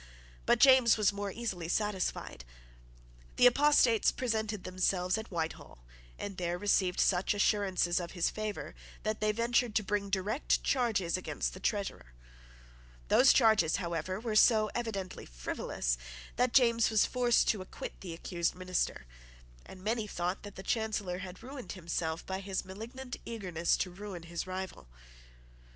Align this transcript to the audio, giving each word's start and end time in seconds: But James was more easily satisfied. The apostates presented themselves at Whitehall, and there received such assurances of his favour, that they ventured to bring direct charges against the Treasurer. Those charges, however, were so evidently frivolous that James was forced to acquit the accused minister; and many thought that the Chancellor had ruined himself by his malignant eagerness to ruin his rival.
But 0.47 0.57
James 0.57 0.97
was 0.97 1.13
more 1.13 1.31
easily 1.31 1.67
satisfied. 1.67 2.43
The 3.35 3.45
apostates 3.45 4.11
presented 4.11 4.63
themselves 4.63 5.15
at 5.15 5.29
Whitehall, 5.29 5.85
and 6.17 6.37
there 6.37 6.57
received 6.57 6.99
such 6.99 7.35
assurances 7.35 7.99
of 7.99 8.13
his 8.13 8.31
favour, 8.31 8.73
that 9.03 9.19
they 9.19 9.31
ventured 9.31 9.75
to 9.75 9.83
bring 9.83 10.09
direct 10.09 10.63
charges 10.63 11.17
against 11.17 11.53
the 11.53 11.59
Treasurer. 11.59 12.13
Those 13.09 13.31
charges, 13.31 13.75
however, 13.75 14.19
were 14.19 14.35
so 14.35 14.71
evidently 14.73 15.27
frivolous 15.27 15.99
that 16.35 16.51
James 16.51 16.89
was 16.89 17.05
forced 17.05 17.47
to 17.49 17.61
acquit 17.61 18.01
the 18.01 18.15
accused 18.15 18.55
minister; 18.55 19.05
and 19.67 19.83
many 19.83 20.07
thought 20.07 20.41
that 20.41 20.55
the 20.55 20.63
Chancellor 20.63 21.19
had 21.19 21.43
ruined 21.43 21.73
himself 21.73 22.25
by 22.25 22.39
his 22.39 22.65
malignant 22.65 23.17
eagerness 23.23 23.77
to 23.77 23.91
ruin 23.91 24.23
his 24.23 24.47
rival. 24.47 24.87